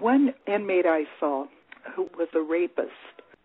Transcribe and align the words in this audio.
one 0.00 0.34
inmate 0.46 0.86
I 0.86 1.04
saw 1.18 1.46
who 1.94 2.08
was 2.18 2.28
a 2.34 2.40
rapist 2.40 2.90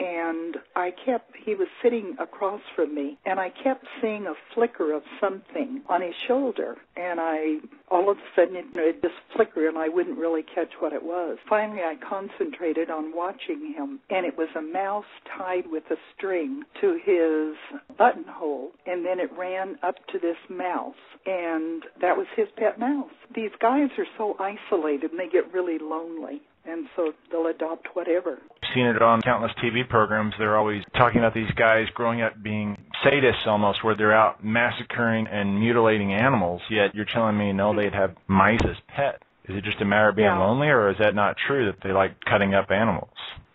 and 0.00 0.56
I 0.74 0.92
kept 1.04 1.36
he 1.44 1.54
was 1.54 1.68
sitting 1.82 2.16
across 2.18 2.60
from 2.74 2.94
me 2.94 3.18
and 3.26 3.38
I 3.38 3.50
kept 3.50 3.84
seeing 4.00 4.26
a 4.26 4.34
flicker 4.54 4.92
of 4.92 5.02
something 5.20 5.82
on 5.88 6.02
his 6.02 6.14
shoulder 6.26 6.76
and 6.96 7.20
I 7.20 7.58
all 7.90 8.10
of 8.10 8.16
a 8.16 8.20
sudden 8.34 8.56
it, 8.56 8.64
it 8.74 9.02
just 9.02 9.14
flickered 9.36 9.68
and 9.68 9.78
I 9.78 9.88
wouldn't 9.88 10.18
really 10.18 10.42
catch 10.42 10.70
what 10.80 10.92
it 10.92 11.02
was. 11.02 11.38
Finally 11.48 11.80
I 11.80 11.96
concentrated 12.08 12.90
on 12.90 13.14
watching 13.14 13.74
him 13.76 14.00
and 14.08 14.24
it 14.24 14.36
was 14.36 14.48
a 14.56 14.62
mouse 14.62 15.04
tied 15.36 15.64
with 15.70 15.84
a 15.90 15.96
string 16.16 16.62
to 16.80 16.98
his 17.04 17.56
buttonhole 17.98 18.70
and 18.86 19.04
then 19.04 19.20
it 19.20 19.30
ran 19.36 19.78
up 19.82 19.96
to 20.08 20.18
this 20.18 20.38
mouse 20.48 20.94
and 21.26 21.84
that 22.00 22.16
was 22.16 22.26
his 22.36 22.48
pet 22.56 22.78
mouse. 22.78 23.10
These 23.34 23.52
guys 23.60 23.90
are 23.98 24.06
so 24.16 24.36
isolated 24.40 25.10
and 25.10 25.20
they 25.20 25.28
get 25.28 25.52
really 25.52 25.78
lonely 25.78 26.40
and 26.70 26.86
so 26.96 27.12
they'll 27.30 27.46
adopt 27.46 27.88
whatever. 27.94 28.38
Seen 28.74 28.86
it 28.86 29.02
on 29.02 29.20
countless 29.22 29.52
TV 29.62 29.88
programs. 29.88 30.34
They're 30.38 30.56
always 30.56 30.82
talking 30.96 31.18
about 31.18 31.34
these 31.34 31.50
guys 31.56 31.86
growing 31.94 32.22
up 32.22 32.40
being 32.42 32.76
sadists 33.04 33.46
almost, 33.46 33.82
where 33.82 33.96
they're 33.96 34.12
out 34.12 34.44
massacring 34.44 35.26
and 35.26 35.58
mutilating 35.58 36.12
animals. 36.12 36.62
Yet 36.70 36.94
you're 36.94 37.04
telling 37.04 37.36
me 37.36 37.52
no, 37.52 37.74
they'd 37.74 37.94
have 37.94 38.14
mice 38.28 38.60
as 38.64 38.76
pets. 38.88 39.22
Is 39.48 39.56
it 39.56 39.64
just 39.64 39.80
a 39.80 39.84
matter 39.84 40.08
of 40.10 40.16
being 40.16 40.28
Yeah. 40.28 40.38
lonely, 40.38 40.68
or 40.68 40.90
is 40.90 40.98
that 40.98 41.14
not 41.14 41.36
true 41.36 41.66
that 41.66 41.80
they 41.80 41.92
like 41.92 42.12
cutting 42.24 42.54
up 42.54 42.70
animals? 42.70 43.10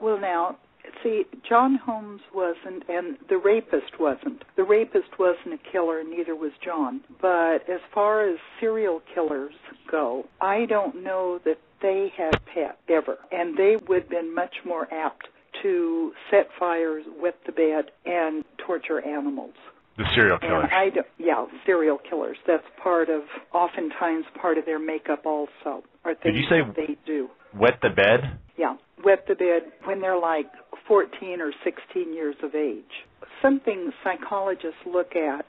Well, 0.00 0.18
now, 0.18 0.56
see, 1.02 1.24
John 1.48 1.76
Holmes 1.76 2.20
wasn't, 2.34 2.84
and 2.88 3.16
the 3.28 3.36
rapist 3.38 3.98
wasn't. 3.98 4.44
The 4.56 4.64
rapist 4.64 5.18
wasn't 5.18 5.54
a 5.54 5.70
killer, 5.72 6.02
neither 6.04 6.34
was 6.34 6.52
John. 6.64 7.00
But 7.20 7.68
as 7.68 7.80
far 7.92 8.28
as 8.28 8.38
serial 8.60 9.02
killers 9.14 9.54
go, 9.90 10.26
I 10.40 10.66
don't 10.66 11.02
know 11.02 11.40
that 11.44 11.58
they 11.80 12.12
had 12.16 12.32
pets 12.52 12.78
ever, 12.88 13.18
and 13.30 13.56
they 13.56 13.76
would 13.88 14.02
have 14.02 14.10
been 14.10 14.34
much 14.34 14.56
more 14.64 14.92
apt 14.92 15.28
to 15.62 16.12
set 16.30 16.48
fires, 16.58 17.04
wet 17.20 17.36
the 17.46 17.52
bed, 17.52 17.90
and 18.04 18.44
torture 18.64 19.04
animals. 19.04 19.54
The 19.96 20.04
serial 20.14 20.38
killers. 20.38 20.68
And 20.70 20.72
I 20.72 20.90
don't, 20.90 21.06
yeah, 21.18 21.44
serial 21.66 21.98
killers. 21.98 22.36
That's 22.46 22.62
part 22.80 23.08
of, 23.08 23.22
oftentimes 23.52 24.26
part 24.40 24.56
of 24.58 24.64
their 24.64 24.78
makeup 24.78 25.26
also, 25.26 25.82
are 26.04 26.14
Did 26.14 26.22
things 26.22 26.36
you 26.38 26.44
say- 26.48 26.62
they 26.76 26.96
do. 27.04 27.28
Wet 27.54 27.80
the 27.82 27.90
bed. 27.90 28.38
Yeah, 28.56 28.76
wet 29.04 29.26
the 29.26 29.34
bed 29.34 29.72
when 29.84 30.00
they're 30.00 30.18
like 30.18 30.46
14 30.88 31.40
or 31.40 31.52
16 31.62 32.14
years 32.14 32.36
of 32.42 32.54
age. 32.54 33.04
Something 33.42 33.92
psychologists 34.02 34.80
look 34.86 35.14
at 35.14 35.46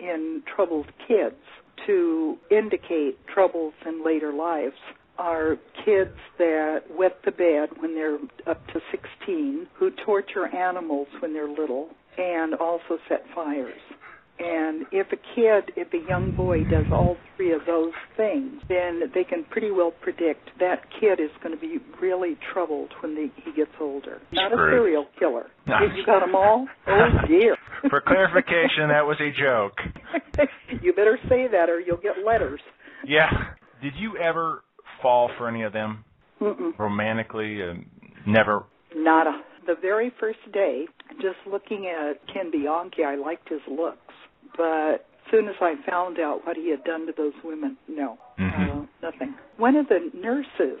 in 0.00 0.42
troubled 0.54 0.86
kids 1.06 1.36
to 1.86 2.38
indicate 2.50 3.18
troubles 3.32 3.74
in 3.86 4.04
later 4.04 4.32
lives 4.32 4.76
are 5.18 5.56
kids 5.84 6.16
that 6.38 6.82
wet 6.90 7.18
the 7.24 7.30
bed 7.30 7.68
when 7.80 7.94
they're 7.94 8.18
up 8.46 8.64
to 8.68 8.80
16, 8.90 9.66
who 9.74 9.90
torture 10.04 10.46
animals 10.46 11.08
when 11.20 11.32
they're 11.34 11.48
little, 11.48 11.88
and 12.16 12.54
also 12.54 12.98
set 13.08 13.24
fires. 13.34 13.80
And 14.38 14.86
if 14.92 15.08
a 15.08 15.16
kid, 15.34 15.72
if 15.76 15.92
a 15.92 16.08
young 16.08 16.34
boy 16.36 16.62
does 16.64 16.86
all 16.92 17.16
three 17.36 17.52
of 17.52 17.62
those 17.66 17.92
things, 18.16 18.62
then 18.68 19.00
they 19.12 19.24
can 19.24 19.44
pretty 19.50 19.70
well 19.70 19.92
predict 20.00 20.50
that 20.60 20.82
kid 21.00 21.18
is 21.20 21.30
going 21.42 21.54
to 21.54 21.60
be 21.60 21.78
really 22.00 22.36
troubled 22.52 22.92
when 23.00 23.14
they, 23.16 23.32
he 23.44 23.52
gets 23.52 23.72
older. 23.80 24.20
Not 24.32 24.52
a 24.52 24.56
serial 24.56 25.06
killer. 25.18 25.46
If 25.66 25.96
you 25.96 26.06
got 26.06 26.20
them 26.20 26.34
all? 26.34 26.66
Oh 26.86 27.26
dear. 27.26 27.56
For 27.90 28.00
clarification, 28.00 28.88
that 28.88 29.06
was 29.06 29.18
a 29.20 29.30
joke. 29.30 29.78
you 30.82 30.92
better 30.92 31.18
say 31.28 31.46
that 31.50 31.68
or 31.68 31.80
you'll 31.80 31.96
get 31.96 32.24
letters. 32.26 32.60
Yeah. 33.06 33.28
Did 33.82 33.92
you 33.98 34.16
ever 34.16 34.62
fall 35.02 35.30
for 35.38 35.48
any 35.48 35.62
of 35.62 35.72
them 35.72 36.04
Mm-mm. 36.40 36.76
romantically? 36.78 37.60
Uh, 37.62 37.74
never. 38.26 38.64
Nada. 38.94 39.42
The 39.66 39.74
very 39.80 40.12
first 40.18 40.38
day, 40.52 40.86
just 41.20 41.36
looking 41.50 41.86
at 41.86 42.16
Ken 42.32 42.50
Bianchi, 42.50 43.04
I 43.04 43.16
liked 43.16 43.48
his 43.48 43.60
looks. 43.70 43.98
But 44.58 45.06
as 45.24 45.30
soon 45.30 45.48
as 45.48 45.54
I 45.62 45.76
found 45.88 46.18
out 46.18 46.44
what 46.44 46.56
he 46.56 46.70
had 46.70 46.84
done 46.84 47.06
to 47.06 47.12
those 47.16 47.32
women, 47.44 47.78
no, 47.88 48.18
Mhm. 48.38 48.82
uh, 48.82 48.86
nothing. 49.00 49.34
One 49.56 49.76
of 49.76 49.88
the 49.88 50.10
nurses 50.12 50.80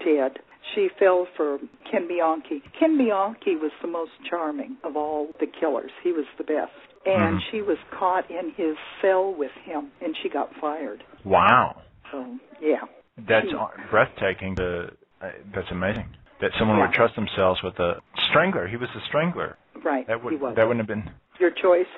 did. 0.00 0.40
She 0.74 0.88
fell 0.98 1.26
for 1.36 1.58
Ken 1.90 2.06
Bianchi. 2.06 2.62
Ken 2.78 2.98
Bianchi 2.98 3.56
was 3.56 3.72
the 3.80 3.88
most 3.88 4.12
charming 4.24 4.76
of 4.84 4.96
all 4.96 5.30
the 5.38 5.46
killers. 5.46 5.92
He 6.02 6.12
was 6.12 6.26
the 6.36 6.44
best. 6.44 6.72
And 7.04 7.38
Mhm. 7.38 7.42
she 7.50 7.62
was 7.62 7.78
caught 7.90 8.30
in 8.30 8.50
his 8.50 8.76
cell 9.00 9.32
with 9.32 9.50
him, 9.64 9.90
and 10.00 10.16
she 10.16 10.28
got 10.28 10.54
fired. 10.56 11.02
Wow. 11.24 11.76
So, 12.10 12.38
yeah. 12.60 12.82
That's 13.18 13.50
Hmm. 13.50 13.82
breathtaking. 13.90 14.54
To, 14.56 14.92
uh, 15.20 15.30
that's 15.52 15.70
amazing. 15.70 16.06
That 16.40 16.52
someone 16.58 16.78
Yeah. 16.78 16.86
would 16.86 16.94
trust 16.94 17.14
themselves 17.16 17.62
with 17.62 17.78
a 17.80 18.00
strangler. 18.18 18.66
He 18.68 18.76
was 18.76 18.88
a 18.94 19.00
strangler. 19.00 19.56
Right. 19.82 20.06
That 20.06 20.18
he 20.18 20.24
would 20.24 20.40
was. 20.40 20.54
that 20.54 20.66
wouldn't 20.66 20.80
have 20.80 20.86
been. 20.86 21.12
Your 21.38 21.50
choice? 21.50 21.88